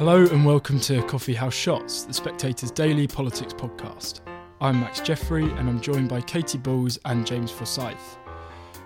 Hello 0.00 0.24
and 0.24 0.46
welcome 0.46 0.80
to 0.80 1.02
Coffee 1.02 1.34
House 1.34 1.52
Shots, 1.52 2.04
the 2.04 2.14
Spectator's 2.14 2.70
daily 2.70 3.06
politics 3.06 3.52
podcast. 3.52 4.22
I'm 4.58 4.80
Max 4.80 4.98
Jeffery 4.98 5.42
and 5.42 5.68
I'm 5.68 5.78
joined 5.78 6.08
by 6.08 6.22
Katie 6.22 6.56
Balls 6.56 6.98
and 7.04 7.26
James 7.26 7.50
Forsyth. 7.50 8.16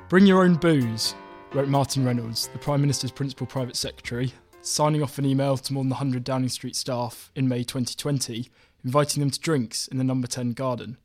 Bring 0.08 0.26
your 0.26 0.42
own 0.42 0.56
booze, 0.56 1.14
wrote 1.52 1.68
Martin 1.68 2.04
Reynolds, 2.04 2.48
the 2.48 2.58
Prime 2.58 2.80
Minister's 2.80 3.12
principal 3.12 3.46
private 3.46 3.76
secretary, 3.76 4.32
signing 4.60 5.04
off 5.04 5.16
an 5.18 5.24
email 5.24 5.56
to 5.56 5.72
more 5.72 5.84
than 5.84 5.90
100 5.90 6.24
Downing 6.24 6.48
Street 6.48 6.74
staff 6.74 7.30
in 7.36 7.46
May 7.46 7.62
2020, 7.62 8.50
inviting 8.84 9.20
them 9.20 9.30
to 9.30 9.38
drinks 9.38 9.86
in 9.86 9.98
the 9.98 10.04
number 10.04 10.26
10 10.26 10.50
garden. 10.54 10.96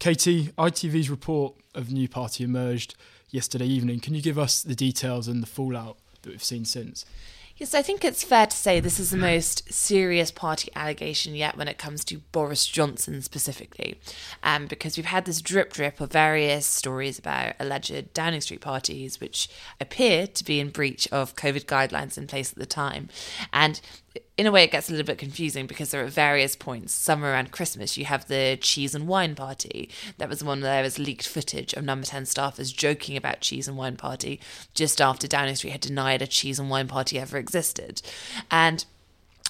Katie, 0.00 0.46
ITV's 0.58 1.10
report 1.10 1.54
of 1.76 1.86
the 1.86 1.94
new 1.94 2.08
party 2.08 2.42
emerged 2.42 2.96
yesterday 3.30 3.66
evening. 3.66 4.00
Can 4.00 4.16
you 4.16 4.20
give 4.20 4.36
us 4.36 4.64
the 4.64 4.74
details 4.74 5.28
and 5.28 5.44
the 5.44 5.46
fallout 5.46 5.96
that 6.22 6.30
we've 6.30 6.42
seen 6.42 6.64
since? 6.64 7.04
Yes, 7.58 7.74
I 7.74 7.82
think 7.82 8.04
it's 8.04 8.22
fair 8.22 8.46
to 8.46 8.56
say 8.56 8.78
this 8.78 9.00
is 9.00 9.10
the 9.10 9.16
most 9.16 9.72
serious 9.72 10.30
party 10.30 10.70
allegation 10.76 11.34
yet 11.34 11.56
when 11.56 11.66
it 11.66 11.76
comes 11.76 12.04
to 12.04 12.18
Boris 12.30 12.64
Johnson 12.64 13.20
specifically. 13.20 13.98
Um, 14.44 14.66
because 14.68 14.96
we've 14.96 15.06
had 15.06 15.24
this 15.24 15.42
drip 15.42 15.72
drip 15.72 16.00
of 16.00 16.12
various 16.12 16.66
stories 16.66 17.18
about 17.18 17.54
alleged 17.58 18.14
Downing 18.14 18.42
Street 18.42 18.60
parties, 18.60 19.20
which 19.20 19.48
appear 19.80 20.28
to 20.28 20.44
be 20.44 20.60
in 20.60 20.70
breach 20.70 21.08
of 21.10 21.34
COVID 21.34 21.64
guidelines 21.64 22.16
in 22.16 22.28
place 22.28 22.52
at 22.52 22.58
the 22.58 22.66
time. 22.66 23.08
And 23.52 23.80
in 24.36 24.46
a 24.46 24.52
way, 24.52 24.64
it 24.64 24.70
gets 24.70 24.88
a 24.88 24.92
little 24.92 25.06
bit 25.06 25.18
confusing 25.18 25.66
because 25.66 25.90
there 25.90 26.02
are 26.02 26.08
various 26.08 26.54
points. 26.56 26.92
Some 26.94 27.24
around 27.24 27.50
Christmas, 27.50 27.96
you 27.96 28.04
have 28.04 28.28
the 28.28 28.58
cheese 28.60 28.94
and 28.94 29.08
wine 29.08 29.34
party. 29.34 29.90
That 30.18 30.28
was 30.28 30.40
the 30.40 30.44
one 30.44 30.60
where 30.60 30.72
there 30.72 30.82
was 30.82 30.98
leaked 30.98 31.26
footage 31.26 31.74
of 31.74 31.84
Number 31.84 32.06
10 32.06 32.24
staffers 32.24 32.74
joking 32.74 33.16
about 33.16 33.40
cheese 33.40 33.68
and 33.68 33.76
wine 33.76 33.96
party 33.96 34.40
just 34.74 35.00
after 35.00 35.26
Downing 35.26 35.56
Street 35.56 35.70
had 35.70 35.80
denied 35.80 36.22
a 36.22 36.26
cheese 36.26 36.58
and 36.58 36.70
wine 36.70 36.88
party 36.88 37.18
ever 37.18 37.38
existed. 37.38 38.02
And 38.50 38.84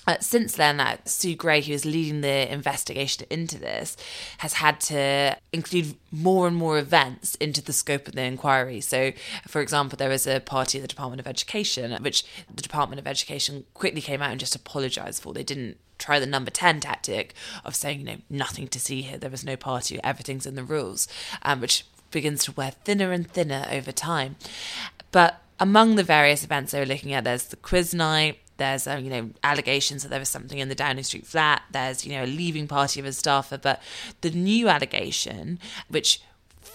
uh, 0.09 0.17
since 0.21 0.55
then, 0.55 0.81
uh, 0.81 0.97
Sue 1.05 1.37
Gray, 1.37 1.61
who 1.61 1.75
is 1.75 1.85
leading 1.85 2.23
the 2.23 2.51
investigation 2.51 3.27
into 3.29 3.59
this, 3.59 3.95
has 4.39 4.55
had 4.55 4.81
to 4.81 5.37
include 5.53 5.97
more 6.11 6.47
and 6.47 6.57
more 6.57 6.79
events 6.79 7.35
into 7.35 7.61
the 7.61 7.75
scope 7.75 8.09
of 8.09 8.15
the 8.15 8.23
inquiry. 8.23 8.81
So, 8.81 9.13
for 9.47 9.61
example, 9.61 9.99
there 9.99 10.09
was 10.09 10.27
a 10.27 10.41
party 10.41 10.79
at 10.79 10.83
the 10.83 10.89
Department 10.89 11.21
of 11.21 11.27
Education, 11.27 11.95
which 12.03 12.25
the 12.53 12.63
Department 12.63 12.99
of 12.99 13.07
Education 13.07 13.67
quickly 13.75 14.01
came 14.01 14.23
out 14.23 14.31
and 14.31 14.41
just 14.41 14.57
apologised 14.57 15.23
for. 15.23 15.35
They 15.35 15.45
didn't 15.45 15.77
try 15.99 16.19
the 16.19 16.25
number 16.27 16.51
10 16.51 16.81
tactic 16.81 17.35
of 17.63 17.77
saying, 17.77 18.01
you 18.01 18.07
know, 18.07 18.17
nothing 18.31 18.67
to 18.69 18.81
see 18.81 19.03
here, 19.03 19.19
there 19.19 19.29
was 19.29 19.45
no 19.45 19.59
party, 19.59 20.01
everything's 20.03 20.47
in 20.47 20.55
the 20.55 20.65
rules, 20.65 21.07
um, 21.43 21.61
which 21.61 21.85
begins 22.11 22.45
to 22.45 22.53
wear 22.53 22.71
thinner 22.71 23.13
and 23.13 23.31
thinner 23.31 23.67
over 23.71 23.93
time. 23.93 24.37
But 25.13 25.43
among 25.61 25.97
the 25.97 26.03
various 26.03 26.45
events 26.45 26.73
they 26.73 26.81
were 26.81 26.87
looking 26.87 27.13
at, 27.13 27.25
there's 27.25 27.45
the 27.45 27.57
quiz 27.57 27.93
night, 27.93 28.39
there's 28.59 28.87
um, 28.87 29.03
you 29.03 29.11
know 29.11 29.31
allegations 29.43 30.03
that 30.03 30.11
there 30.11 30.21
was 30.21 30.29
something 30.29 30.59
in 30.59 30.69
the 30.69 30.75
Downing 30.75 31.05
Street 31.05 31.27
flat. 31.27 31.63
There's 31.73 32.05
you 32.05 32.13
know 32.13 32.25
a 32.25 32.27
leaving 32.27 32.69
party 32.69 33.01
of 33.01 33.07
a 33.07 33.13
staffer, 33.13 33.59
but 33.59 33.83
the 34.21 34.31
new 34.31 34.69
allegation, 34.69 35.59
which 35.89 36.21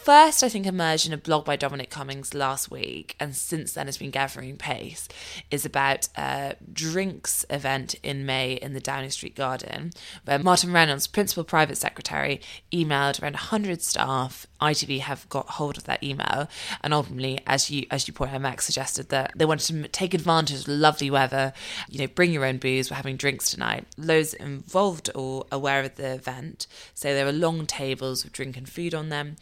first, 0.04 0.44
I 0.44 0.50
think, 0.50 0.66
emerged 0.66 1.08
in 1.08 1.14
a 1.14 1.18
blog 1.18 1.46
by 1.46 1.56
Dominic 1.56 1.90
Cummings 1.90 2.34
last 2.34 2.70
week, 2.70 3.16
and 3.20 3.36
since 3.36 3.74
then 3.74 3.86
has 3.86 3.98
been 3.98 4.12
gathering 4.12 4.58
pace, 4.58 5.08
is 5.50 5.66
about 5.66 6.10
a 6.18 6.56
drinks 6.72 7.46
event 7.50 7.96
in 8.04 8.26
May 8.26 8.54
in 8.54 8.74
the 8.74 8.82
Downing 8.82 9.12
Street 9.12 9.36
Garden, 9.36 9.92
where 10.26 10.40
Martin 10.40 10.74
Reynolds, 10.74 11.08
principal 11.08 11.44
private 11.46 11.78
secretary, 11.78 12.42
emailed 12.72 13.22
around 13.22 13.34
100 13.34 13.82
staff. 13.82 14.46
ITV 14.64 15.00
have 15.02 15.28
got 15.30 15.50
hold 15.50 15.78
of 15.78 15.84
that 15.86 16.04
email, 16.04 16.48
and 16.82 16.94
ultimately, 16.94 17.40
as 17.46 17.70
you 17.70 17.86
as 17.92 18.08
you 18.08 18.14
point 18.14 18.34
out, 18.34 18.42
Max 18.42 18.66
suggested 18.66 19.10
that 19.10 19.32
they 19.36 19.46
wanted 19.46 19.84
to 19.84 19.88
take 19.90 20.14
advantage 20.14 20.62
of 20.62 20.68
lovely 20.68 21.10
weather. 21.10 21.54
You 21.90 22.00
know, 22.00 22.08
bring 22.08 22.32
your 22.32 22.46
own 22.46 22.58
booze. 22.58 22.90
We're 22.90 22.98
having 22.98 23.18
drinks 23.18 23.52
tonight. 23.52 23.86
Those 23.98 24.34
involved 24.34 25.10
or 25.16 25.46
aware 25.52 25.84
of 25.84 25.96
the 25.96 26.14
event 26.14 26.68
say 26.94 27.14
there 27.14 27.26
were 27.26 27.32
long 27.32 27.66
tables 27.66 28.24
with 28.24 28.34
drink 28.34 28.58
and 28.58 28.68
food 28.68 28.94
on 28.94 29.10
them. 29.10 29.36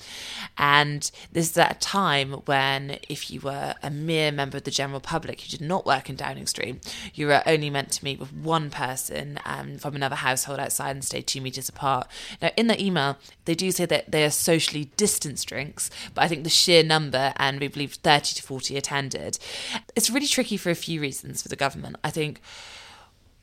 And 0.58 1.10
this 1.32 1.52
is 1.52 1.58
at 1.58 1.76
a 1.76 1.80
time 1.80 2.34
when, 2.46 3.00
if 3.08 3.32
you 3.32 3.42
were 3.42 3.76
a 3.82 3.90
mere 3.90 4.32
member 4.32 4.58
of 4.58 4.64
the 4.64 4.72
general 4.72 5.00
public 5.00 5.42
who 5.42 5.50
did 5.50 5.62
not 5.62 5.86
work 5.86 6.10
in 6.10 6.16
Downing 6.16 6.48
Street, 6.48 6.94
you 7.14 7.28
were 7.28 7.44
only 7.46 7.70
meant 7.70 7.92
to 7.92 8.04
meet 8.04 8.20
with 8.20 8.34
one 8.34 8.70
person 8.70 9.40
um, 9.46 9.78
from 9.78 9.96
another 9.96 10.16
household 10.16 10.60
outside 10.60 10.92
and 10.92 11.04
stay 11.04 11.22
two 11.22 11.42
metres 11.42 11.70
apart. 11.70 12.08
Now, 12.42 12.52
in 12.58 12.68
the 12.68 12.82
email, 12.82 13.18
they 13.46 13.56
do 13.56 13.72
say 13.72 13.86
that 13.86 14.12
they 14.12 14.24
are 14.24 14.32
socially 14.32 14.92
distanced 15.12 15.48
drinks, 15.48 15.90
but 16.14 16.24
I 16.24 16.28
think 16.30 16.44
the 16.44 16.50
sheer 16.50 16.84
number, 16.84 17.34
and 17.36 17.60
we 17.60 17.68
believe 17.68 17.94
30 17.96 18.36
to 18.36 18.44
40 18.44 18.78
attended, 18.78 19.38
it's 19.96 20.10
really 20.10 20.28
tricky 20.28 20.56
for 20.56 20.70
a 20.70 20.76
few 20.76 21.02
reasons 21.02 21.42
for 21.42 21.50
the 21.50 21.56
government. 21.58 21.98
I 22.04 22.12
think 22.12 22.42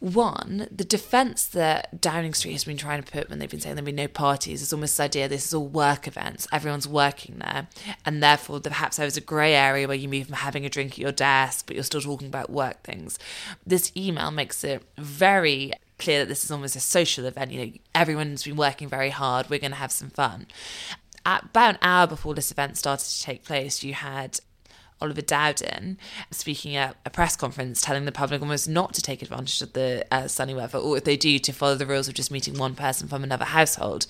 one, 0.00 0.68
the 0.70 0.84
defence 0.84 1.46
that 1.48 2.00
Downing 2.00 2.32
Street 2.32 2.52
has 2.52 2.64
been 2.64 2.76
trying 2.76 3.02
to 3.02 3.12
put 3.12 3.28
when 3.28 3.38
they've 3.38 3.50
been 3.50 3.60
saying 3.60 3.74
there'll 3.74 3.84
be 3.84 3.92
no 3.92 4.06
parties 4.06 4.62
is 4.62 4.72
almost 4.72 4.96
this 4.96 5.04
idea 5.04 5.28
this 5.28 5.46
is 5.46 5.52
all 5.52 5.66
work 5.66 6.06
events, 6.06 6.46
everyone's 6.52 6.88
working 6.88 7.38
there, 7.38 7.66
and 8.06 8.22
therefore 8.22 8.60
perhaps 8.60 8.96
there 8.96 9.06
was 9.06 9.16
a 9.16 9.20
grey 9.20 9.54
area 9.54 9.88
where 9.88 9.96
you 9.96 10.08
move 10.08 10.26
from 10.26 10.36
having 10.36 10.64
a 10.64 10.70
drink 10.70 10.92
at 10.92 10.98
your 10.98 11.12
desk, 11.12 11.66
but 11.66 11.74
you're 11.74 11.84
still 11.84 12.00
talking 12.00 12.28
about 12.28 12.48
work 12.48 12.82
things. 12.82 13.18
This 13.66 13.92
email 13.96 14.30
makes 14.30 14.62
it 14.62 14.82
very 14.96 15.72
clear 15.98 16.20
that 16.20 16.28
this 16.28 16.44
is 16.44 16.50
almost 16.50 16.76
a 16.76 16.80
social 16.80 17.26
event. 17.26 17.50
You 17.50 17.66
know, 17.66 17.72
everyone's 17.94 18.44
been 18.44 18.56
working 18.56 18.88
very 18.88 19.10
hard, 19.10 19.50
we're 19.50 19.58
going 19.58 19.72
to 19.72 19.78
have 19.78 19.92
some 19.92 20.10
fun. 20.10 20.46
At 21.28 21.44
about 21.44 21.74
an 21.74 21.78
hour 21.82 22.06
before 22.06 22.32
this 22.32 22.50
event 22.50 22.78
started 22.78 23.04
to 23.04 23.22
take 23.22 23.44
place, 23.44 23.84
you 23.84 23.92
had 23.92 24.40
Oliver 24.98 25.20
Dowden 25.20 25.98
speaking 26.30 26.74
at 26.74 26.96
a 27.04 27.10
press 27.10 27.36
conference 27.36 27.82
telling 27.82 28.06
the 28.06 28.12
public 28.12 28.40
almost 28.40 28.66
not 28.66 28.94
to 28.94 29.02
take 29.02 29.20
advantage 29.20 29.60
of 29.60 29.74
the 29.74 30.06
uh, 30.10 30.26
sunny 30.26 30.54
weather, 30.54 30.78
or 30.78 30.96
if 30.96 31.04
they 31.04 31.18
do, 31.18 31.38
to 31.38 31.52
follow 31.52 31.74
the 31.74 31.84
rules 31.84 32.08
of 32.08 32.14
just 32.14 32.30
meeting 32.30 32.56
one 32.56 32.74
person 32.74 33.08
from 33.08 33.22
another 33.22 33.44
household. 33.44 34.06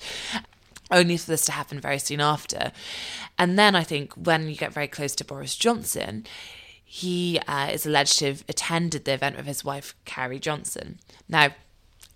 Only 0.89 1.17
for 1.17 1.31
this 1.31 1.43
to 1.47 1.51
happen 1.51 1.81
very 1.81 1.99
soon 1.99 2.21
after. 2.21 2.71
And 3.37 3.59
then 3.59 3.75
I 3.75 3.83
think 3.83 4.13
when 4.13 4.47
you 4.47 4.55
get 4.55 4.71
very 4.71 4.87
close 4.87 5.13
to 5.15 5.25
Boris 5.25 5.57
Johnson, 5.57 6.25
he 6.85 7.37
uh, 7.49 7.69
is 7.69 7.85
alleged 7.85 8.17
to 8.19 8.27
have 8.27 8.45
attended 8.47 9.03
the 9.03 9.11
event 9.11 9.35
with 9.35 9.45
his 9.45 9.65
wife, 9.65 9.93
Carrie 10.05 10.39
Johnson. 10.39 10.99
Now, 11.27 11.49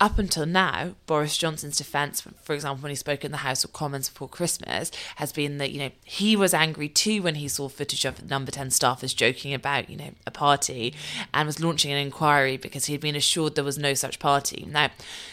up 0.04 0.20
until 0.20 0.46
now, 0.46 0.96
Boris 1.06 1.38
Johnson's 1.38 1.78
defence, 1.78 2.28
for 2.44 2.54
example, 2.54 2.84
when 2.84 2.90
he 2.90 2.96
spoke 2.96 3.24
in 3.24 3.32
the 3.32 3.38
House 3.38 3.64
of 3.64 3.72
Commons 3.72 4.10
before 4.10 4.28
Christmas, 4.28 4.92
has 5.16 5.32
been 5.32 5.60
that, 5.60 5.72
you 5.72 5.80
know, 5.80 5.92
he 6.04 6.36
was 6.36 6.54
angry 6.54 6.90
too 6.90 7.22
when 7.22 7.36
he 7.36 7.48
saw 7.48 7.70
footage 7.70 8.04
of 8.04 8.30
number 8.30 8.52
10 8.52 8.68
staffers 8.68 9.16
joking 9.16 9.54
about, 9.54 9.90
you 9.90 9.96
know, 9.96 10.12
a 10.28 10.32
party 10.32 10.94
and 11.34 11.48
was 11.48 11.62
launching 11.62 11.90
an 11.90 11.98
inquiry 11.98 12.58
because 12.58 12.88
he 12.88 12.94
had 12.94 13.00
been 13.00 13.16
assured 13.16 13.56
there 13.56 13.64
was 13.64 13.78
no 13.78 13.94
such 13.94 14.20
party. 14.20 14.68
Now, 14.70 14.90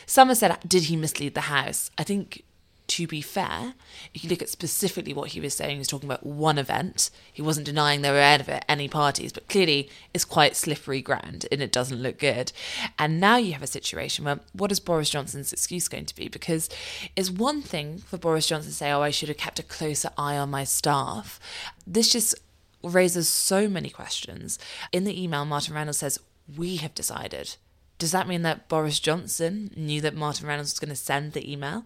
some 0.07 0.29
have 0.29 0.39
said, 0.39 0.57
did 0.65 0.85
he 0.85 0.95
mislead 0.95 1.35
the 1.35 1.43
House? 1.43 1.91
I 1.99 2.05
think 2.05 2.45
to 2.91 3.07
be 3.07 3.21
fair, 3.21 3.75
if 4.13 4.25
you 4.25 4.31
look 4.31 4.43
at 4.43 4.49
specifically 4.49 5.15
what 5.15 5.31
he 5.31 5.41
was 5.41 5.55
saying, 5.55 5.77
he 5.77 5.79
was 5.79 5.87
talking 5.87 6.09
about 6.09 6.27
one 6.27 6.59
event. 6.59 7.11
He 7.33 7.41
wasn't 7.41 7.67
denying 7.67 8.03
there 8.03 8.13
were 8.13 8.61
any 8.69 8.89
parties, 8.89 9.33
but 9.33 9.49
clearly 9.49 9.89
it's 10.13 10.25
quite 10.25 10.57
slippery 10.57 11.01
ground 11.01 11.47
and 11.53 11.63
it 11.63 11.71
doesn't 11.71 12.03
look 12.03 12.19
good. 12.19 12.51
And 12.99 13.21
now 13.21 13.37
you 13.37 13.53
have 13.53 13.63
a 13.63 13.69
situation 13.69 14.25
where 14.25 14.41
what 14.55 14.73
is 14.73 14.81
Boris 14.81 15.09
Johnson's 15.09 15.53
excuse 15.53 15.87
going 15.87 16.07
to 16.07 16.17
be? 16.17 16.27
Because 16.27 16.69
it's 17.15 17.31
one 17.31 17.63
thing 17.63 17.99
for 17.99 18.19
Boris 18.19 18.49
Johnson 18.49 18.73
to 18.73 18.77
say, 18.77 18.91
oh, 18.91 19.03
I 19.03 19.11
should 19.11 19.29
have 19.29 19.39
kept 19.39 19.61
a 19.61 19.63
closer 19.63 20.11
eye 20.19 20.37
on 20.37 20.51
my 20.51 20.65
staff. 20.65 21.39
This 21.87 22.11
just 22.11 22.35
raises 22.83 23.29
so 23.29 23.69
many 23.69 23.91
questions. 23.91 24.59
In 24.91 25.05
the 25.05 25.23
email, 25.23 25.45
Martin 25.45 25.77
Reynolds 25.77 25.99
says, 25.99 26.19
we 26.57 26.77
have 26.77 26.95
decided 26.97 27.55
does 28.01 28.11
that 28.11 28.27
mean 28.27 28.43
that 28.43 28.69
Boris 28.69 28.99
Johnson 28.99 29.71
knew 29.77 30.01
that 30.01 30.17
Martin 30.17 30.49
Reynolds 30.49 30.73
was 30.73 30.81
going 30.81 30.89
to 30.89 30.97
send 30.97 31.33
the 31.33 31.51
email? 31.51 31.85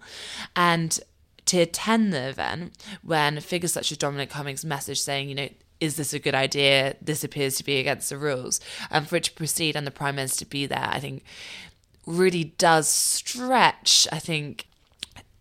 And 0.56 0.98
to 1.46 1.58
attend 1.58 2.14
the 2.14 2.28
event, 2.28 2.72
when 3.02 3.38
figures 3.40 3.72
such 3.72 3.92
as 3.92 3.98
Dominic 3.98 4.30
Cummings 4.30 4.64
message 4.64 5.00
saying, 5.00 5.28
you 5.28 5.34
know, 5.34 5.48
is 5.80 5.96
this 5.96 6.14
a 6.14 6.18
good 6.18 6.34
idea? 6.34 6.96
This 7.02 7.24
appears 7.24 7.56
to 7.56 7.64
be 7.64 7.78
against 7.78 8.08
the 8.08 8.16
rules. 8.16 8.60
And 8.90 9.06
for 9.06 9.16
it 9.16 9.24
to 9.24 9.32
proceed 9.32 9.76
and 9.76 9.86
the 9.86 9.90
Prime 9.90 10.14
Minister 10.14 10.44
to 10.44 10.50
be 10.50 10.64
there, 10.66 10.88
I 10.88 11.00
think 11.00 11.24
really 12.06 12.44
does 12.44 12.88
stretch, 12.88 14.06
I 14.12 14.20
think, 14.20 14.66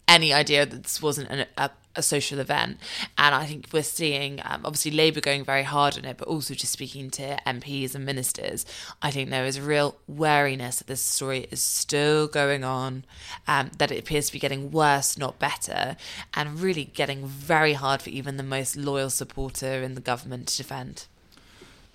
any 0.08 0.34
idea 0.34 0.66
that 0.66 0.84
this 0.84 1.02
wasn't 1.02 1.30
an, 1.30 1.46
a 1.58 1.70
a 1.96 2.02
social 2.02 2.40
event. 2.40 2.78
And 3.18 3.36
I 3.36 3.46
think 3.46 3.68
we're 3.72 3.84
seeing, 3.84 4.42
um, 4.44 4.62
obviously, 4.66 4.92
Labour 4.92 5.22
going 5.22 5.44
very 5.44 5.64
hard 5.64 5.98
on 5.98 6.06
it, 6.06 6.18
but 6.18 6.28
also 6.28 6.54
just 6.54 6.74
speaking 6.74 7.10
to 7.12 7.38
MPs 7.46 7.96
and 7.96 8.06
ministers. 8.06 8.66
I 9.02 9.12
think 9.12 9.30
there 9.30 9.46
is 9.46 9.58
a 9.58 9.62
real 9.62 9.98
wariness 10.08 10.78
that 10.78 10.88
this 10.88 11.02
story 11.02 11.48
is 11.52 11.62
still 11.62 12.28
going 12.28 12.64
on, 12.64 13.06
um, 13.48 13.72
that 13.78 13.92
it 13.92 14.00
appears 14.00 14.28
to 14.28 14.34
be 14.34 14.40
getting 14.40 14.72
worse, 14.72 15.18
not 15.18 15.40
better, 15.40 15.96
and 16.34 16.60
really 16.60 16.86
getting 16.86 17.26
very 17.26 17.74
hard 17.74 18.02
for 18.02 18.10
even 18.10 18.38
the 18.38 18.44
most 18.44 18.76
loyal 18.76 19.10
supporter 19.10 19.82
in 19.82 19.96
the 19.96 20.02
government 20.02 20.48
to 20.48 20.58
defend. 20.58 21.08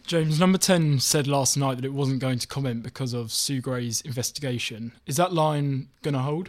James, 0.08 0.40
number 0.40 0.56
10 0.56 1.00
said 1.00 1.26
last 1.26 1.54
night 1.58 1.76
that 1.76 1.84
it 1.84 1.92
wasn't 1.92 2.18
going 2.18 2.38
to 2.38 2.46
comment 2.46 2.82
because 2.82 3.12
of 3.12 3.30
Sue 3.30 3.60
Gray's 3.60 4.00
investigation. 4.00 4.92
Is 5.06 5.16
that 5.16 5.34
line 5.34 5.88
going 6.00 6.14
to 6.14 6.20
hold? 6.20 6.48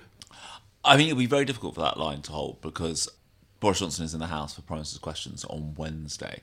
I 0.85 0.95
think 0.95 1.09
it'll 1.09 1.19
be 1.19 1.25
very 1.25 1.43
difficult 1.43 1.75
for 1.75 1.81
that 1.81 1.97
line 1.97 2.21
to 2.21 2.31
hold 2.31 2.61
because 2.61 3.09
Boris 3.59 3.79
Johnson 3.79 4.05
is 4.05 4.13
in 4.13 4.19
the 4.19 4.27
House 4.27 4.53
for 4.53 4.61
Prime 4.61 4.79
Minister's 4.79 4.99
questions 4.99 5.45
on 5.45 5.73
Wednesday. 5.75 6.41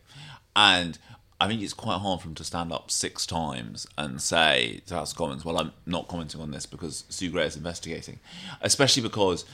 And 0.54 0.98
I 1.40 1.48
think 1.48 1.62
it's 1.62 1.74
quite 1.74 1.98
hard 1.98 2.20
for 2.20 2.28
him 2.28 2.34
to 2.36 2.44
stand 2.44 2.72
up 2.72 2.90
six 2.90 3.26
times 3.26 3.86
and 3.98 4.20
say 4.20 4.80
to 4.86 4.94
House 4.94 5.12
Commons, 5.12 5.44
"Well, 5.44 5.58
I'm 5.58 5.72
not 5.84 6.08
commenting 6.08 6.40
on 6.40 6.50
this 6.50 6.66
because 6.66 7.04
Sue 7.08 7.30
Gray 7.30 7.46
is 7.46 7.56
investigating," 7.56 8.20
especially 8.60 9.02
because 9.02 9.44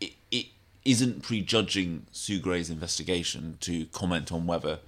it, 0.00 0.12
it 0.30 0.46
isn't 0.84 1.22
prejudging 1.22 2.06
Sue 2.12 2.38
Gray's 2.38 2.70
investigation 2.70 3.58
to 3.60 3.86
comment 3.86 4.30
on 4.30 4.46
whether 4.46 4.78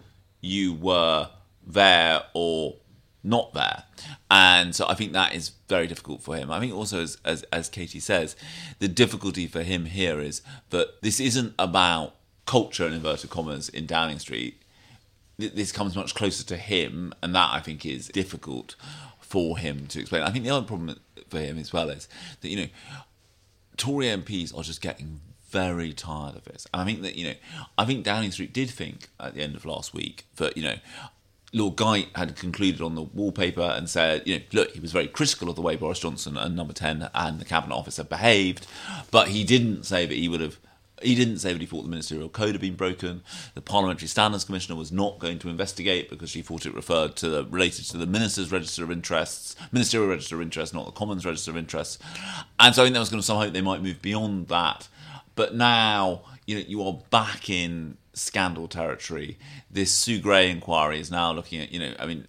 you 0.40 0.72
were 0.72 1.28
there 1.66 2.22
or 2.34 2.76
not 3.25 3.55
there. 3.55 3.85
And 4.31 4.75
so 4.75 4.87
I 4.89 4.95
think 4.95 5.13
that 5.13 5.35
is 5.35 5.53
very 5.69 5.87
difficult 5.87 6.23
for 6.23 6.37
him. 6.37 6.51
I 6.51 6.59
think 6.61 6.75
also, 6.75 7.03
as, 7.03 7.19
as, 7.25 7.45
as 7.53 7.69
Katie 7.69 8.01
says, 8.01 8.37
the 8.79 8.89
difficulty 8.89 9.47
for 9.47 9.63
him 9.63 9.87
here 9.87 10.21
is 10.21 10.43
that 10.71 11.01
this 11.03 11.21
isn't 11.21 11.55
about 11.59 12.17
culture, 12.47 12.87
in 12.87 12.93
inverted 12.93 13.31
commas, 13.31 13.69
in 13.69 13.87
Downing 13.87 14.19
Street. 14.19 14.61
This 15.39 15.73
comes 15.73 15.97
much 15.97 16.15
closer 16.15 16.45
to 16.45 16.57
him, 16.57 17.15
and 17.23 17.35
that 17.35 17.51
I 17.53 17.61
think 17.61 17.87
is 17.87 18.09
difficult 18.09 18.77
for 19.21 19.59
him 19.59 19.87
to 19.89 20.01
explain. 20.01 20.23
I 20.23 20.31
think 20.31 20.45
the 20.45 20.51
other 20.51 20.67
problem 20.67 20.99
for 21.29 21.39
him 21.39 21.59
as 21.59 21.73
well 21.73 21.89
is 21.89 22.09
that, 22.41 22.49
you 22.49 22.57
know, 22.57 22.69
Tory 23.77 24.07
MPs 24.07 24.57
are 24.57 24.63
just 24.63 24.81
getting 24.81 25.21
very 25.49 25.93
tired 25.93 26.37
of 26.37 26.45
this. 26.45 26.67
And 26.73 26.83
I 26.83 26.85
think 26.85 27.03
that, 27.03 27.17
you 27.17 27.29
know, 27.29 27.35
I 27.79 27.85
think 27.85 28.05
Downing 28.05 28.31
Street 28.31 28.53
did 28.53 28.71
think 28.71 29.09
at 29.21 29.35
the 29.35 29.43
end 29.43 29.55
of 29.55 29.65
last 29.65 29.95
week 29.95 30.27
that, 30.37 30.57
you 30.57 30.63
know, 30.63 30.77
Lord 31.54 31.76
Geidt 31.76 32.16
had 32.16 32.34
concluded 32.34 32.81
on 32.81 32.94
the 32.94 33.02
wallpaper 33.02 33.60
and 33.60 33.88
said, 33.88 34.22
you 34.26 34.38
know, 34.38 34.44
look, 34.52 34.72
he 34.72 34.81
was 34.81 34.93
very 34.93 35.06
critical 35.06 35.50
of 35.50 35.56
the 35.56 35.62
way 35.62 35.76
Boris 35.76 36.00
Johnson 36.00 36.37
and 36.37 36.56
Number 36.56 36.72
10 36.72 37.10
and 37.14 37.38
the 37.38 37.44
Cabinet 37.44 37.75
Office 37.75 37.99
had 37.99 38.08
behaved, 38.08 38.66
but 39.10 39.28
he 39.28 39.44
didn't 39.44 39.84
say 39.84 40.06
that 40.06 40.14
he 40.14 40.28
would 40.28 40.40
have. 40.40 40.58
He 41.02 41.16
didn't 41.16 41.38
say 41.38 41.52
that 41.52 41.60
he 41.60 41.66
thought 41.66 41.82
the 41.82 41.88
ministerial 41.88 42.28
code 42.28 42.52
had 42.52 42.60
been 42.60 42.76
broken. 42.76 43.25
The 43.54 43.60
Parliamentary 43.60 44.06
Standards 44.06 44.44
Commissioner 44.44 44.78
was 44.78 44.93
not 44.93 45.19
going 45.19 45.40
to 45.40 45.49
investigate 45.49 46.08
because 46.08 46.31
she 46.31 46.43
thought 46.43 46.64
it 46.64 46.75
referred 46.75 47.16
to 47.16 47.28
the, 47.28 47.44
related 47.46 47.87
to 47.87 47.96
the 47.96 48.06
Minister's 48.06 48.52
Register 48.52 48.84
of 48.84 48.93
Interests, 48.93 49.56
Ministerial 49.72 50.08
Register 50.08 50.37
of 50.37 50.43
Interests, 50.43 50.72
not 50.72 50.87
the 50.87 50.93
Commons 50.93 51.26
Register 51.26 51.50
of 51.50 51.56
Interests. 51.56 51.99
And 52.60 52.72
so 52.72 52.82
I 52.82 52.84
think 52.84 52.94
there 52.94 53.00
was 53.00 53.08
going 53.08 53.20
to 53.20 53.26
some 53.26 53.37
hope 53.37 53.52
they 53.52 53.60
might 53.60 53.82
move 53.82 54.00
beyond 54.00 54.46
that. 54.46 54.87
But 55.34 55.56
now, 55.56 56.22
you 56.46 56.54
know, 56.54 56.64
you 56.69 56.82
are 56.84 57.00
back 57.10 57.50
in 57.50 57.96
scandal 58.14 58.69
territory. 58.69 59.38
This 59.70 59.93
Sue 59.93 60.20
Gray 60.20 60.50
inquiry 60.50 61.00
is 61.00 61.11
now 61.11 61.32
looking 61.32 61.61
at, 61.61 61.73
you 61.73 61.81
know, 61.81 61.94
I 61.99 62.06
mean, 62.06 62.26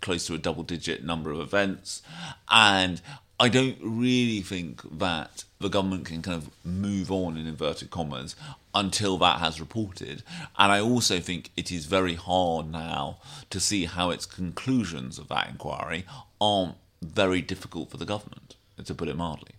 close 0.00 0.26
to 0.26 0.34
a 0.34 0.38
double 0.38 0.62
digit 0.62 1.04
number 1.04 1.30
of 1.30 1.40
events. 1.40 2.02
And 2.48 3.00
I 3.40 3.48
don't 3.48 3.78
really 3.80 4.40
think 4.40 4.82
that 4.98 5.44
the 5.58 5.68
government 5.68 6.06
can 6.06 6.22
kind 6.22 6.36
of 6.36 6.50
move 6.64 7.10
on 7.10 7.36
in 7.36 7.46
inverted 7.46 7.90
commas 7.90 8.36
until 8.74 9.18
that 9.18 9.38
has 9.38 9.60
reported. 9.60 10.22
And 10.58 10.70
I 10.72 10.80
also 10.80 11.18
think 11.20 11.50
it 11.56 11.72
is 11.72 11.86
very 11.86 12.14
hard 12.14 12.70
now 12.70 13.18
to 13.50 13.60
see 13.60 13.86
how 13.86 14.10
its 14.10 14.26
conclusions 14.26 15.18
of 15.18 15.28
that 15.28 15.48
inquiry 15.48 16.04
aren't 16.40 16.76
very 17.00 17.40
difficult 17.40 17.90
for 17.90 17.96
the 17.96 18.04
government, 18.04 18.54
to 18.84 18.94
put 18.94 19.08
it 19.08 19.16
mildly. 19.16 19.52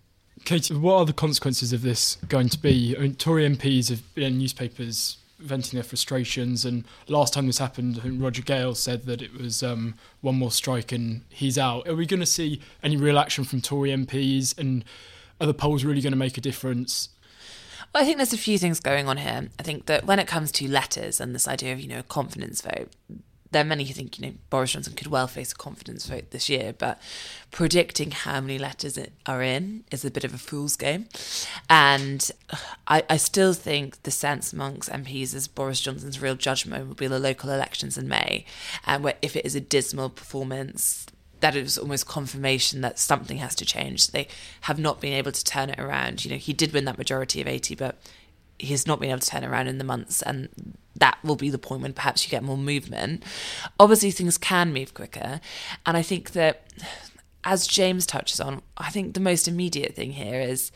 Kate, 0.46 0.70
what 0.72 0.96
are 0.96 1.06
the 1.06 1.14
consequences 1.14 1.74
of 1.74 1.82
this 1.82 2.18
going 2.28 2.50
to 2.50 2.60
be? 2.60 2.96
I 2.98 3.02
mean, 3.02 3.16
Tory 3.16 3.48
MPs 3.48 3.90
have 3.90 4.14
been 4.14 4.34
in 4.34 4.38
newspapers 4.40 5.18
venting 5.44 5.78
their 5.78 5.84
frustrations. 5.84 6.66
And 6.66 6.86
last 7.08 7.34
time 7.34 7.48
this 7.48 7.58
happened, 7.58 8.02
Roger 8.22 8.42
Gale 8.42 8.76
said 8.76 9.06
that 9.06 9.22
it 9.22 9.34
was 9.34 9.62
um, 9.62 9.96
one 10.22 10.36
more 10.36 10.52
strike 10.52 10.92
and 10.92 11.22
he's 11.30 11.58
out. 11.58 11.88
Are 11.88 11.96
we 11.96 12.06
going 12.06 12.20
to 12.20 12.26
see 12.26 12.62
any 12.82 12.98
real 12.98 13.20
action 13.20 13.44
from 13.44 13.62
Tory 13.62 13.90
MPs? 13.90 14.58
And 14.58 14.84
are 15.40 15.48
the 15.48 15.54
polls 15.54 15.84
really 15.84 16.02
going 16.02 16.14
to 16.14 16.18
make 16.18 16.38
a 16.38 16.42
difference? 16.42 17.10
Well, 17.94 18.02
I 18.02 18.06
think 18.06 18.18
there's 18.18 18.34
a 18.34 18.38
few 18.38 18.58
things 18.58 18.80
going 18.80 19.08
on 19.08 19.18
here. 19.18 19.50
I 19.60 19.64
think 19.64 19.86
that 19.86 20.06
when 20.06 20.20
it 20.20 20.28
comes 20.28 20.52
to 20.54 20.68
letters 20.68 21.20
and 21.20 21.36
this 21.36 21.48
idea 21.48 21.74
of, 21.74 21.80
you 21.80 21.88
know, 21.88 22.02
confidence 22.04 22.62
vote, 22.62 22.90
there 23.54 23.62
are 23.62 23.66
many 23.66 23.86
who 23.86 23.94
think 23.94 24.20
you 24.20 24.26
know 24.26 24.34
Boris 24.50 24.72
Johnson 24.72 24.94
could 24.94 25.08
well 25.08 25.28
face 25.28 25.52
a 25.52 25.56
confidence 25.56 26.06
vote 26.06 26.32
this 26.32 26.50
year, 26.50 26.74
but 26.78 27.02
predicting 27.52 28.12
how 28.12 28.42
many 28.42 28.60
letters 28.60 29.00
are 29.26 29.42
in 29.42 29.84
is 29.92 30.04
a 30.04 30.12
bit 30.12 30.24
of 30.24 30.34
a 30.34 30.38
fool's 30.38 30.76
game. 30.76 31.08
And 31.70 32.30
I, 32.88 33.04
I 33.10 33.18
still 33.18 33.54
think 33.54 34.04
the 34.04 34.12
sense 34.12 34.52
amongst 34.52 34.90
MPs 34.90 35.34
is 35.34 35.48
Boris 35.48 35.80
Johnson's 35.80 36.22
real 36.22 36.36
judgment 36.36 36.88
will 36.88 36.96
be 36.96 37.08
the 37.08 37.20
local 37.20 37.50
elections 37.50 37.98
in 37.98 38.08
May, 38.08 38.46
and 38.86 39.04
where 39.04 39.16
if 39.22 39.36
it 39.36 39.46
is 39.46 39.56
a 39.56 39.62
dismal 39.62 40.10
performance, 40.10 41.06
that 41.40 41.56
is 41.56 41.78
almost 41.78 42.08
confirmation 42.08 42.82
that 42.82 42.98
something 42.98 43.38
has 43.38 43.54
to 43.56 43.66
change. 43.66 44.08
They 44.08 44.28
have 44.62 44.80
not 44.80 45.02
been 45.02 45.14
able 45.14 45.32
to 45.32 45.44
turn 45.44 45.70
it 45.70 45.80
around. 45.80 46.26
You 46.26 46.32
know, 46.32 46.38
he 46.38 46.54
did 46.54 46.74
win 46.74 46.86
that 46.86 46.98
majority 46.98 47.42
of 47.42 47.48
80, 47.48 47.76
but 47.76 47.98
he's 48.60 48.88
not 48.88 49.00
been 49.00 49.10
able 49.10 49.20
to 49.20 49.28
turn 49.28 49.44
around 49.44 49.68
in 49.68 49.78
the 49.78 49.84
months 49.84 50.22
and 50.22 50.50
that 50.96 51.18
will 51.24 51.36
be 51.36 51.50
the 51.50 51.58
point 51.58 51.82
when 51.82 51.94
perhaps 51.94 52.24
you 52.26 52.30
get 52.30 52.44
more 52.44 52.58
movement 52.58 53.24
obviously 53.80 54.12
things 54.12 54.38
can 54.38 54.74
move 54.74 54.94
quicker 54.94 55.40
and 55.86 55.98
i 55.98 56.02
think 56.02 56.32
that 56.32 56.64
as 57.44 57.68
james 57.68 58.06
touches 58.06 58.40
on 58.40 58.62
i 58.78 58.90
think 58.90 59.14
the 59.14 59.20
most 59.20 59.48
immediate 59.48 59.96
thing 59.96 60.12
here 60.12 60.40
is 60.40 60.72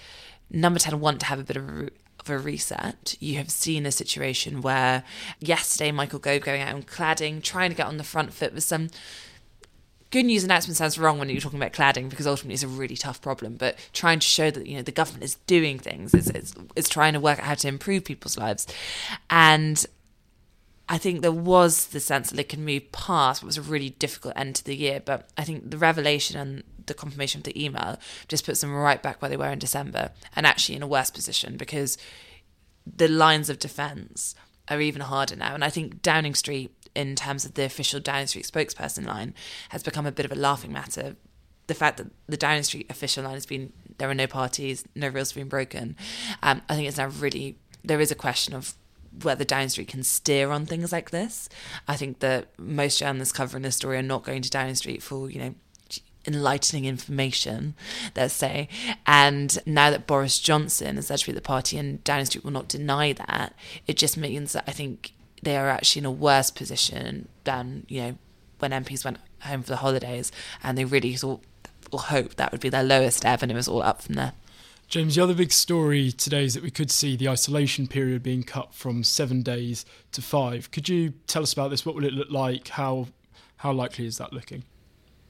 number 0.49 0.79
10 0.79 0.99
want 0.99 1.19
to 1.19 1.25
have 1.27 1.39
a 1.39 1.43
bit 1.43 1.57
of 1.57 1.69
a 1.69 1.89
of 2.19 2.29
a 2.29 2.43
reset. 2.43 3.15
You 3.19 3.37
have 3.37 3.49
seen 3.49 3.85
a 3.85 3.91
situation 3.91 4.61
where 4.61 5.03
yesterday 5.39 5.91
Michael 5.91 6.19
Gove 6.19 6.41
going 6.41 6.61
out 6.61 6.75
and 6.75 6.87
cladding, 6.87 7.41
trying 7.41 7.69
to 7.69 7.75
get 7.75 7.87
on 7.87 7.97
the 7.97 8.03
front 8.03 8.33
foot 8.33 8.53
with 8.53 8.63
some 8.63 8.89
good 10.11 10.25
news 10.25 10.43
announcement 10.43 10.77
sounds 10.77 10.97
wrong 10.97 11.19
when 11.19 11.29
you're 11.29 11.41
talking 11.41 11.59
about 11.59 11.73
cladding 11.73 12.09
because 12.09 12.27
ultimately 12.27 12.53
it's 12.53 12.63
a 12.63 12.67
really 12.67 12.95
tough 12.95 13.21
problem. 13.21 13.55
But 13.55 13.77
trying 13.93 14.19
to 14.19 14.27
show 14.27 14.51
that 14.51 14.65
you 14.65 14.77
know 14.77 14.83
the 14.83 14.91
government 14.91 15.23
is 15.23 15.35
doing 15.47 15.79
things, 15.79 16.13
it's 16.13 16.29
it's, 16.29 16.53
it's 16.75 16.89
trying 16.89 17.13
to 17.13 17.19
work 17.19 17.39
out 17.39 17.45
how 17.45 17.55
to 17.55 17.67
improve 17.67 18.05
people's 18.05 18.37
lives, 18.37 18.67
and 19.29 19.85
I 20.89 20.97
think 20.97 21.21
there 21.21 21.31
was 21.31 21.87
the 21.87 21.99
sense 21.99 22.29
that 22.29 22.39
it 22.39 22.49
can 22.49 22.63
move 22.63 22.91
past 22.91 23.41
what 23.41 23.47
was 23.47 23.57
a 23.57 23.61
really 23.61 23.89
difficult 23.91 24.33
end 24.37 24.55
to 24.55 24.63
the 24.63 24.75
year. 24.75 25.01
But 25.03 25.29
I 25.37 25.43
think 25.43 25.69
the 25.69 25.77
revelation 25.77 26.39
and 26.39 26.63
the 26.85 26.93
confirmation 26.93 27.39
of 27.39 27.43
the 27.43 27.63
email 27.63 27.99
just 28.29 28.45
puts 28.45 28.61
them 28.61 28.73
right 28.73 29.01
back 29.01 29.21
where 29.21 29.29
they 29.29 29.37
were 29.37 29.51
in 29.51 29.59
December, 29.59 30.11
and 30.35 30.45
actually 30.45 30.75
in 30.75 30.83
a 30.83 30.87
worse 30.87 31.09
position 31.09 31.57
because 31.57 31.97
the 32.85 33.09
lines 33.09 33.49
of 33.49 33.59
defence 33.59 34.33
are 34.69 34.81
even 34.81 35.01
harder 35.01 35.35
now. 35.35 35.53
And 35.53 35.63
I 35.63 35.69
think 35.69 36.01
Downing 36.01 36.35
Street 36.35 36.73
in 36.97 37.15
terms 37.15 37.45
of 37.45 37.53
the 37.53 37.63
official 37.63 37.99
Downing 37.99 38.25
Street 38.25 38.49
spokesperson 38.51 39.05
line 39.05 39.35
has 39.69 39.83
become 39.83 40.07
a 40.07 40.11
bit 40.11 40.25
of 40.25 40.31
a 40.31 40.35
laughing 40.35 40.73
matter. 40.73 41.15
The 41.67 41.75
fact 41.75 41.97
that 41.97 42.07
the 42.27 42.37
Downing 42.37 42.63
Street 42.63 42.87
official 42.89 43.23
line 43.23 43.35
has 43.35 43.45
been 43.45 43.71
there 43.99 44.09
are 44.09 44.15
no 44.15 44.27
parties, 44.27 44.83
no 44.95 45.07
rules 45.07 45.31
have 45.31 45.35
been 45.35 45.47
broken. 45.47 45.95
Um, 46.41 46.63
I 46.67 46.75
think 46.75 46.87
it's 46.87 46.97
now 46.97 47.07
really 47.07 47.57
there 47.83 48.01
is 48.01 48.11
a 48.11 48.15
question 48.15 48.55
of 48.55 48.75
whether 49.21 49.45
Downing 49.45 49.69
Street 49.69 49.87
can 49.87 50.03
steer 50.03 50.49
on 50.49 50.65
things 50.65 50.91
like 50.91 51.11
this. 51.11 51.49
I 51.87 51.95
think 51.95 52.19
that 52.19 52.47
most 52.57 52.99
journalists 52.99 53.33
covering 53.33 53.63
this 53.63 53.75
story 53.75 53.97
are 53.97 54.01
not 54.01 54.23
going 54.23 54.41
to 54.41 54.49
Downing 54.49 54.75
Street 54.75 55.03
for 55.03 55.29
you 55.29 55.39
know 55.39 55.55
enlightening 56.25 56.85
information, 56.85 57.75
let's 58.15 58.33
say. 58.33 58.67
And 59.05 59.57
now 59.67 59.91
that 59.91 60.07
Boris 60.07 60.39
Johnson 60.39 60.97
is 60.97 61.11
actually 61.11 61.35
the 61.35 61.41
party 61.41 61.77
and 61.77 62.03
Downing 62.03 62.25
Street 62.25 62.43
will 62.43 62.51
not 62.51 62.67
deny 62.67 63.13
that, 63.13 63.53
it 63.85 63.97
just 63.97 64.17
means 64.17 64.53
that 64.53 64.65
I 64.67 64.71
think 64.71 65.13
they 65.43 65.57
are 65.57 65.69
actually 65.69 66.01
in 66.01 66.05
a 66.05 66.11
worse 66.11 66.51
position 66.51 67.27
than 67.43 67.85
you 67.87 68.01
know 68.01 68.17
when 68.59 68.71
MPs 68.71 69.05
went 69.05 69.17
home 69.41 69.61
for 69.61 69.69
the 69.69 69.77
holidays 69.77 70.31
and 70.63 70.77
they 70.77 70.85
really 70.85 71.15
thought 71.15 71.41
or 71.91 71.99
hoped 71.99 72.37
that 72.37 72.51
would 72.51 72.61
be 72.61 72.69
their 72.69 72.83
lowest 72.83 73.25
ever 73.25 73.43
and 73.43 73.51
it 73.51 73.55
was 73.55 73.67
all 73.67 73.83
up 73.83 74.01
from 74.01 74.15
there. 74.15 74.33
James, 74.87 75.15
the 75.15 75.23
other 75.23 75.33
big 75.33 75.51
story 75.51 76.11
today 76.11 76.45
is 76.45 76.53
that 76.53 76.63
we 76.63 76.71
could 76.71 76.89
see 76.89 77.17
the 77.17 77.27
isolation 77.27 77.87
period 77.87 78.23
being 78.23 78.43
cut 78.43 78.73
from 78.73 79.03
seven 79.03 79.41
days 79.41 79.85
to 80.13 80.21
five. 80.21 80.71
Could 80.71 80.87
you 80.87 81.13
tell 81.27 81.43
us 81.43 81.51
about 81.51 81.69
this? 81.69 81.85
What 81.85 81.93
will 81.93 82.05
it 82.05 82.13
look 82.13 82.31
like? 82.31 82.69
How 82.69 83.07
how 83.57 83.73
likely 83.73 84.05
is 84.05 84.17
that 84.17 84.31
looking? 84.31 84.63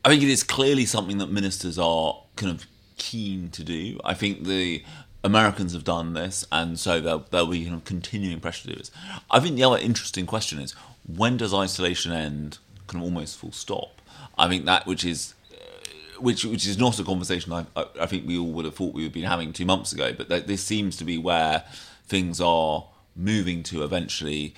I 0.05 0.09
think 0.09 0.21
it 0.21 0.29
is 0.29 0.43
clearly 0.43 0.85
something 0.85 1.17
that 1.17 1.31
ministers 1.31 1.79
are 1.79 2.21
kind 2.35 2.51
of 2.51 2.67
keen 2.97 3.49
to 3.51 3.63
do. 3.63 3.99
I 4.03 4.13
think 4.13 4.45
the 4.45 4.83
Americans 5.27 5.74
have 5.74 5.84
done 5.84 6.13
this, 6.13 6.46
and 6.51 6.79
so 6.79 7.00
there'll, 7.00 7.25
there'll 7.29 7.48
be 7.48 7.63
kind 7.63 7.75
of 7.75 7.86
continuing 7.86 8.39
pressure 8.39 8.63
to 8.63 8.74
do 8.74 8.79
this. 8.79 8.91
I 9.29 9.39
think 9.39 9.55
the 9.55 9.63
other 9.63 9.77
interesting 9.77 10.25
question 10.25 10.60
is 10.60 10.74
when 11.05 11.38
does 11.38 11.53
isolation 11.53 12.12
end? 12.12 12.57
Kind 12.88 13.03
of 13.03 13.05
almost 13.05 13.38
full 13.38 13.51
stop. 13.51 14.01
I 14.38 14.48
think 14.48 14.65
that 14.65 14.88
which 14.88 15.03
is 15.05 15.34
uh, 15.51 16.22
which 16.22 16.46
which 16.46 16.65
is 16.65 16.77
not 16.77 17.00
a 17.00 17.03
conversation 17.03 17.51
I, 17.51 17.65
I, 17.75 18.05
think 18.05 18.27
we 18.27 18.38
all 18.38 18.51
would 18.53 18.65
have 18.65 18.75
thought 18.75 18.93
we 18.93 19.03
would 19.03 19.13
be 19.13 19.24
having 19.24 19.53
two 19.53 19.65
months 19.65 19.91
ago, 19.91 20.13
but 20.13 20.29
that 20.29 20.48
this 20.48 20.63
seems 20.63 20.96
to 20.98 21.03
be 21.03 21.17
where 21.17 21.63
things 22.07 22.39
are 22.39 22.88
moving 23.15 23.63
to 23.63 23.84
eventually, 23.84 24.55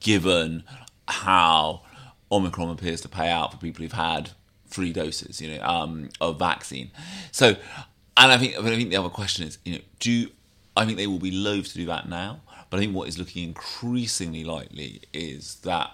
given 0.00 0.62
how 1.08 1.82
Omicron 2.30 2.70
appears 2.70 3.00
to 3.02 3.08
pay 3.08 3.28
out 3.30 3.52
for 3.52 3.58
people 3.58 3.82
who've 3.82 3.92
had 3.92 4.30
three 4.66 4.92
doses, 4.92 5.40
you 5.40 5.54
know, 5.54 5.64
um, 5.64 6.08
of 6.20 6.38
vaccine. 6.38 6.90
So 7.32 7.56
and 8.16 8.32
I 8.32 8.38
think, 8.38 8.56
I 8.56 8.62
think 8.62 8.90
the 8.90 8.96
other 8.96 9.08
question 9.08 9.46
is, 9.46 9.58
you 9.64 9.74
know, 9.74 9.80
do 9.98 10.28
I 10.76 10.84
think 10.84 10.96
they 10.98 11.06
will 11.06 11.18
be 11.18 11.30
loath 11.30 11.68
to 11.68 11.74
do 11.74 11.86
that 11.86 12.08
now? 12.08 12.40
But 12.70 12.78
I 12.78 12.80
think 12.80 12.94
what 12.94 13.08
is 13.08 13.18
looking 13.18 13.44
increasingly 13.44 14.44
likely 14.44 15.02
is 15.12 15.56
that 15.62 15.92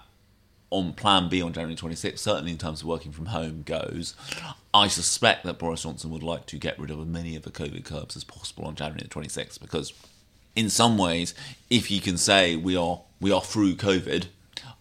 on 0.71 0.93
Plan 0.93 1.29
B 1.29 1.41
on 1.41 1.53
January 1.53 1.75
26th, 1.75 2.17
certainly 2.19 2.51
in 2.51 2.57
terms 2.57 2.81
of 2.81 2.87
working 2.87 3.11
from 3.11 3.27
home 3.27 3.63
goes, 3.63 4.15
I 4.73 4.87
suspect 4.87 5.43
that 5.43 5.59
Boris 5.59 5.83
Johnson 5.83 6.09
would 6.11 6.23
like 6.23 6.45
to 6.47 6.57
get 6.57 6.79
rid 6.79 6.89
of 6.89 6.99
as 6.99 7.05
many 7.05 7.35
of 7.35 7.43
the 7.43 7.51
COVID 7.51 7.83
curbs 7.83 8.15
as 8.15 8.23
possible 8.23 8.65
on 8.65 8.75
January 8.75 9.07
26th 9.07 9.59
because, 9.59 9.93
in 10.55 10.69
some 10.69 10.97
ways, 10.97 11.33
if 11.69 11.91
you 11.91 11.99
can 12.01 12.17
say 12.17 12.55
we 12.55 12.75
are 12.75 13.01
we 13.19 13.31
are 13.31 13.41
through 13.41 13.75
COVID, 13.75 14.27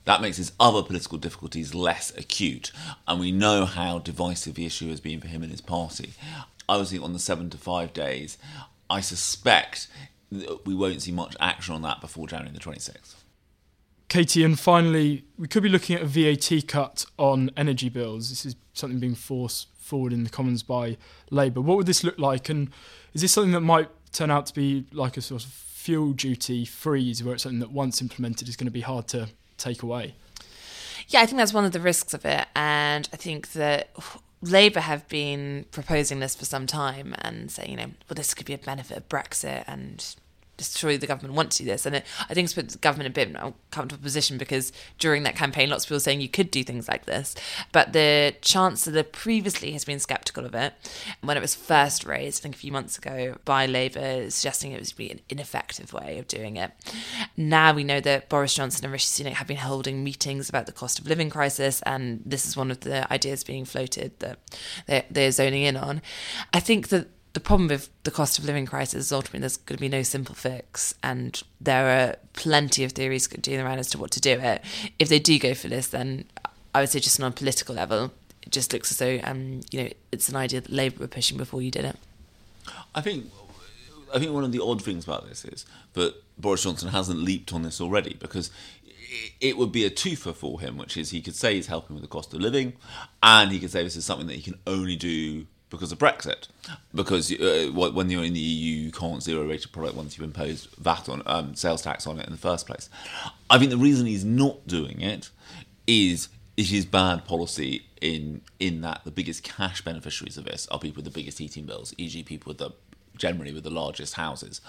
That 0.05 0.23
makes 0.23 0.39
his 0.39 0.53
other 0.59 0.83
political 0.83 1.19
difficulties 1.19 1.75
less 1.75 2.11
acute, 2.17 2.73
and 3.07 3.21
we 3.21 3.33
know 3.33 3.65
how 3.65 3.99
divisive 3.99 4.55
the 4.55 4.67
issue 4.67 4.89
has 4.89 5.01
been 5.01 5.21
for 5.21 5.29
him 5.29 5.43
and 5.43 5.51
his 5.51 5.61
party. 5.61 6.15
I 6.71 6.77
was 6.77 6.97
on 6.97 7.13
the 7.13 7.19
seven 7.19 7.51
to 7.51 7.59
five 7.59 7.93
days, 7.93 8.39
I 8.89 9.01
suspect 9.01 9.89
that 10.31 10.65
we 10.65 10.73
won't 10.73 11.03
see 11.03 11.11
much 11.11 11.35
action 11.41 11.75
on 11.75 11.83
that 11.83 12.01
before 12.01 12.29
January 12.29 12.57
the 12.57 12.61
26th. 12.61 13.17
Katie, 14.09 14.45
and 14.45 14.59
finally, 14.59 15.25
we 15.37 15.49
could 15.49 15.65
be 15.65 15.69
looking 15.69 15.97
at 15.97 16.03
a 16.03 16.07
VAT 16.07 16.69
cut 16.69 17.07
on 17.19 17.51
energy 17.57 17.89
bills. 17.89 18.31
This 18.31 18.47
is 18.47 18.55
something 18.73 19.01
being 19.01 19.17
forced 19.17 19.67
forward 19.81 20.13
in 20.13 20.23
the 20.23 20.31
Commons 20.31 20.63
by 20.63 20.97
Labour. 21.31 21.61
What 21.61 21.77
would 21.77 21.87
this 21.87 22.05
look 22.05 22.19
like? 22.19 22.49
And 22.49 22.71
is 23.15 23.23
this 23.23 23.33
something 23.33 23.53
that 23.53 23.61
might 23.61 23.89
turn 24.13 24.31
out 24.31 24.47
to 24.47 24.55
be 24.55 24.85
like 24.93 25.17
a 25.17 25.21
sort 25.21 25.45
of 25.45 25.51
fuel 25.51 26.13
duty 26.13 26.65
freeze, 26.65 27.25
where 27.25 27.35
it's 27.35 27.43
something 27.43 27.59
that 27.59 27.73
once 27.73 28.01
implemented 28.01 28.49
is 28.49 28.57
going 28.57 28.67
to 28.69 28.73
be 28.73 28.83
hard 28.83 29.09
to 29.09 29.29
take 29.59 29.83
away? 29.83 30.15
Yeah, 31.09 31.21
I 31.21 31.27
think 31.27 31.39
that's 31.39 31.53
one 31.53 31.65
of 31.65 31.73
the 31.73 31.81
risks 31.81 32.15
of 32.15 32.25
it. 32.25 32.47
And 32.55 33.09
I 33.13 33.17
think 33.17 33.53
that 33.53 33.91
Labour 34.43 34.81
have 34.81 35.07
been 35.09 35.67
proposing 35.71 36.21
this 36.21 36.35
for 36.35 36.45
some 36.45 36.67
time 36.67 37.15
and 37.19 37.51
saying, 37.51 37.71
you 37.71 37.77
know, 37.77 37.91
well, 38.09 38.15
this 38.15 38.33
could 38.35 38.47
be 38.47 38.55
a 38.55 38.59
benefit 38.59 38.97
of 38.97 39.09
Brexit 39.09 39.65
and 39.67 40.15
destroy 40.61 40.99
the 40.99 41.07
government 41.07 41.35
want 41.35 41.51
to 41.53 41.59
do 41.59 41.65
this. 41.65 41.87
And 41.87 41.97
it, 41.97 42.07
I 42.29 42.35
think 42.35 42.45
it's 42.45 42.55
put 42.55 42.69
the 42.69 42.79
government 42.79 43.07
in 43.07 43.13
a 43.13 43.15
bit 43.15 43.29
of 43.29 43.35
an 43.35 43.55
uncomfortable 43.71 44.03
position 44.03 44.39
because 44.39 44.73
during 44.99 45.23
that 45.23 45.37
campaign, 45.37 45.71
lots 45.71 45.85
of 45.85 45.89
people 45.89 46.01
saying 46.01 46.21
you 46.21 46.29
could 46.29 46.51
do 46.51 46.63
things 46.63 46.89
like 46.89 47.07
this. 47.07 47.35
But 47.73 47.93
the 47.93 48.35
Chancellor 48.43 49.03
previously 49.03 49.73
has 49.73 49.85
been 49.85 49.99
sceptical 49.99 50.45
of 50.45 50.55
it. 50.55 50.75
When 51.23 51.37
it 51.37 51.41
was 51.41 51.55
first 51.55 52.05
raised, 52.05 52.41
I 52.41 52.43
think 52.43 52.55
a 52.55 52.59
few 52.59 52.73
months 52.73 52.99
ago, 52.99 53.39
by 53.45 53.67
Labour, 53.67 54.31
suggesting 54.31 54.73
it 54.73 54.81
was 54.81 54.93
be 54.93 55.11
an 55.11 55.21
ineffective 55.29 55.93
way 55.93 56.19
of 56.19 56.29
doing 56.29 56.57
it. 56.57 56.73
Now 57.37 57.73
we 57.73 57.85
know 57.85 58.01
that 58.01 58.29
Boris 58.29 58.55
Johnson 58.55 58.85
and 58.85 58.93
Rishi 58.93 59.25
Sunak 59.25 59.35
have 59.35 59.47
been 59.47 59.57
holding 59.57 60.05
meetings 60.05 60.49
about 60.49 60.67
the 60.67 60.73
cost 60.73 60.99
of 60.99 61.07
living 61.07 61.31
crisis, 61.31 61.81
and 61.87 62.23
this 62.25 62.47
is 62.47 62.57
one 62.57 62.71
of 62.71 62.81
the 62.81 63.11
ideas 63.13 63.45
being 63.45 63.65
floated 63.65 64.19
that 64.19 64.39
they're, 64.87 65.05
they're 65.11 65.33
zoning 65.33 65.63
in 65.63 65.77
on. 65.77 66.03
I 66.53 66.61
think 66.61 66.89
that 66.89 67.09
the 67.33 67.41
problem 67.41 67.69
with 67.69 67.89
the 68.03 68.11
cost 68.11 68.39
of 68.39 68.45
living 68.45 68.67
crisis 68.67 69.07
is 69.07 69.13
ultimately 69.13 69.41
there's 69.41 69.57
going 69.57 69.77
to 69.77 69.81
be 69.81 69.89
no 69.89 70.03
simple 70.03 70.35
fix, 70.35 70.95
and 71.03 71.43
there 71.61 71.87
are 71.87 72.17
plenty 72.33 72.83
of 72.85 72.93
theories 72.93 73.27
going 73.27 73.61
around 73.61 73.79
as 73.79 73.91
to 73.91 73.99
what 73.99 74.11
to 74.13 74.21
do 74.21 74.33
it. 74.33 74.63
If 74.99 75.09
they 75.09 75.19
do 75.19 75.39
go 75.39 75.55
for 75.55 75.69
this, 75.69 75.89
then 75.89 76.25
I 76.75 76.81
would 76.81 76.89
say 76.89 76.99
just 77.01 77.21
on 77.21 77.29
a 77.29 77.31
political 77.31 77.75
level, 77.75 78.13
it 78.43 78.51
just 78.51 78.73
looks 78.73 78.91
as 78.91 78.99
though 78.99 79.21
um, 79.25 79.61
you 79.71 79.83
know 79.83 79.91
it's 80.11 80.29
an 80.29 80.37
idea 80.37 80.61
that 80.61 80.73
Labour 80.73 81.01
were 81.01 81.09
pushing 81.09 81.37
before 81.37 81.63
you 81.63 81.71
did 81.71 81.85
it. 81.85 81.97
I 82.95 83.01
think 83.01 83.31
I 84.13 84.19
think 84.19 84.33
one 84.33 84.45
of 84.45 84.53
the 84.53 84.63
odd 84.63 84.83
things 84.83 85.05
about 85.05 85.29
this 85.29 85.45
is 85.45 85.67
that 85.93 86.15
Boris 86.37 86.65
Johnson 86.65 86.89
hasn't 86.89 87.21
leaped 87.21 87.53
on 87.53 87.63
this 87.63 87.81
already 87.81 88.15
because 88.15 88.51
it 89.41 89.57
would 89.57 89.73
be 89.73 89.85
a 89.85 89.91
twofer 89.91 90.35
for 90.35 90.61
him, 90.61 90.77
which 90.77 90.97
is 90.97 91.11
he 91.11 91.21
could 91.21 91.35
say 91.35 91.55
he's 91.55 91.67
helping 91.67 91.95
with 91.95 92.03
the 92.03 92.09
cost 92.09 92.33
of 92.35 92.41
living, 92.41 92.75
and 93.23 93.51
he 93.53 93.61
could 93.61 93.71
say 93.71 93.83
this 93.83 93.97
is 93.97 94.05
something 94.05 94.27
that 94.27 94.37
he 94.37 94.43
can 94.43 94.59
only 94.67 94.97
do 94.97 95.47
because 95.71 95.93
of 95.93 95.99
Brexit. 95.99 96.49
Because 96.95 97.33
uh, 97.33 97.71
when 97.73 98.11
you're 98.11 98.25
in 98.25 98.35
the 98.35 98.41
EU, 98.41 98.77
you 98.83 98.93
can't 98.93 99.23
zero 99.23 99.47
rate 99.47 99.65
a 99.65 99.69
product 99.69 99.97
once 99.97 100.19
you've 100.19 100.25
imposed 100.25 100.69
VAT 100.77 101.09
on 101.09 101.23
um, 101.27 101.55
sales 101.55 101.83
tax 101.83 102.07
on 102.07 102.19
it 102.19 102.27
in 102.27 102.33
the 102.33 102.39
first 102.39 102.67
place. 102.67 102.91
I 103.49 103.59
think 103.59 103.71
the 103.71 103.79
reason 103.79 104.07
he's 104.07 104.25
not 104.25 104.67
doing 104.67 105.01
it 105.01 105.31
is 105.87 106.29
it 106.57 106.73
is 106.73 106.85
bad 106.85 107.25
policy 107.25 107.87
in 108.01 108.43
in 108.59 108.81
that 108.83 109.03
the 109.05 109.11
biggest 109.11 109.43
cash 109.43 109.83
beneficiaries 109.83 110.37
of 110.37 110.45
this 110.45 110.67
are 110.71 110.79
people 110.79 111.03
with 111.03 111.13
the 111.13 111.19
biggest 111.19 111.39
heating 111.39 111.65
bills, 111.65 111.95
e.g., 111.97 112.23
people 112.25 112.51
with 112.51 112.59
the 112.59 112.71
generally 113.17 113.53
with 113.53 113.65
the 113.65 113.71
largest 113.71 114.15
houses. 114.15 114.61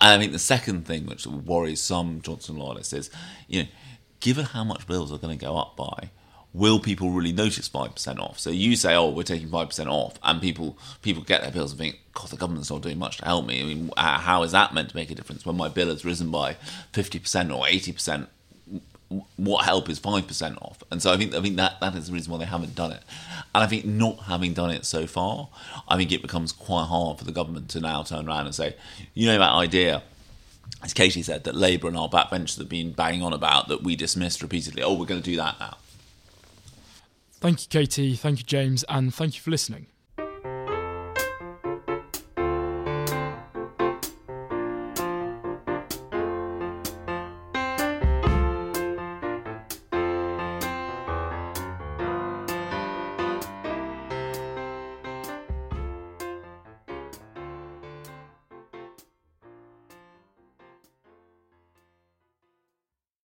And 0.00 0.12
I 0.12 0.18
think 0.18 0.32
the 0.32 0.38
second 0.38 0.86
thing 0.86 1.06
which 1.06 1.26
worries 1.26 1.80
some 1.80 2.20
Johnson 2.20 2.56
loyalists 2.56 2.92
is, 2.92 3.10
you 3.48 3.62
know, 3.62 3.68
given 4.20 4.44
how 4.44 4.64
much 4.64 4.86
bills 4.86 5.12
are 5.12 5.18
going 5.18 5.36
to 5.36 5.44
go 5.44 5.56
up 5.56 5.76
by, 5.76 6.10
will 6.56 6.80
people 6.80 7.10
really 7.10 7.32
notice 7.32 7.68
five 7.68 7.94
percent 7.94 8.18
off? 8.18 8.38
So 8.38 8.50
you 8.50 8.76
say, 8.76 8.94
"Oh, 8.94 9.10
we're 9.10 9.22
taking 9.22 9.48
five 9.48 9.68
percent 9.68 9.88
off," 9.88 10.18
and 10.22 10.40
people 10.40 10.78
people 11.02 11.22
get 11.22 11.42
their 11.42 11.50
bills 11.50 11.72
and 11.72 11.78
think, 11.78 12.00
"God, 12.14 12.30
the 12.30 12.36
government's 12.36 12.70
not 12.70 12.82
doing 12.82 12.98
much 12.98 13.18
to 13.18 13.24
help 13.24 13.46
me." 13.46 13.60
I 13.60 13.64
mean, 13.64 13.90
uh, 13.96 14.18
how 14.18 14.42
is 14.42 14.52
that 14.52 14.74
meant 14.74 14.90
to 14.90 14.96
make 14.96 15.10
a 15.10 15.14
difference 15.14 15.44
when 15.44 15.56
my 15.56 15.68
bill 15.68 15.88
has 15.88 16.04
risen 16.04 16.30
by 16.30 16.54
fifty 16.92 17.18
percent 17.18 17.50
or 17.52 17.68
eighty 17.68 17.92
percent? 17.92 18.28
What 19.36 19.64
help 19.64 19.88
is 19.88 19.98
five 19.98 20.26
percent 20.26 20.58
off? 20.62 20.82
And 20.90 21.02
so 21.02 21.12
I 21.12 21.16
think 21.16 21.34
I 21.34 21.40
think 21.40 21.56
that 21.56 21.78
that 21.80 21.94
is 21.94 22.08
the 22.08 22.14
reason 22.14 22.32
why 22.32 22.38
they 22.38 22.46
haven't 22.46 22.74
done 22.74 22.92
it. 22.92 23.02
And 23.54 23.62
I 23.62 23.66
think 23.66 23.84
not 23.84 24.20
having 24.20 24.54
done 24.54 24.70
it 24.70 24.84
so 24.86 25.06
far, 25.06 25.48
I 25.88 25.96
think 25.96 26.10
it 26.10 26.22
becomes 26.22 26.52
quite 26.52 26.86
hard 26.86 27.18
for 27.18 27.24
the 27.24 27.32
government 27.32 27.68
to 27.70 27.80
now 27.80 28.02
turn 28.02 28.28
around 28.28 28.46
and 28.46 28.54
say, 28.54 28.76
you 29.14 29.26
know, 29.26 29.38
that 29.38 29.52
idea 29.52 30.02
as 30.82 30.92
Katie 30.92 31.22
said, 31.22 31.44
that 31.44 31.54
Labour 31.54 31.88
and 31.88 31.96
our 31.96 32.08
backbenchers 32.08 32.58
have 32.58 32.68
been 32.68 32.92
banging 32.92 33.22
on 33.22 33.32
about 33.32 33.68
that 33.68 33.82
we 33.82 33.96
dismissed 33.96 34.42
repeatedly. 34.42 34.82
Oh, 34.82 34.94
we're 34.94 35.06
going 35.06 35.22
to 35.22 35.30
do 35.30 35.36
that 35.36 35.58
now. 35.58 35.76
Thank 37.46 37.62
you, 37.62 37.68
Katie. 37.68 38.16
Thank 38.16 38.40
you, 38.40 38.44
James. 38.44 38.84
And 38.88 39.14
thank 39.14 39.36
you 39.36 39.40
for 39.40 39.52
listening. 39.52 39.86